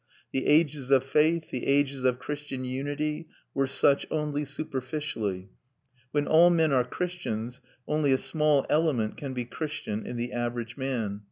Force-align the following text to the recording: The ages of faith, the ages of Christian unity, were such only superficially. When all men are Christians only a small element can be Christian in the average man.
The 0.31 0.47
ages 0.47 0.89
of 0.89 1.03
faith, 1.03 1.51
the 1.51 1.67
ages 1.67 2.05
of 2.05 2.17
Christian 2.17 2.65
unity, 2.65 3.27
were 3.53 3.67
such 3.67 4.07
only 4.09 4.45
superficially. 4.45 5.51
When 6.09 6.25
all 6.25 6.49
men 6.49 6.71
are 6.73 6.83
Christians 6.83 7.61
only 7.87 8.11
a 8.11 8.17
small 8.17 8.65
element 8.67 9.15
can 9.15 9.35
be 9.35 9.45
Christian 9.45 10.07
in 10.07 10.17
the 10.17 10.31
average 10.33 10.75
man. 10.75 11.19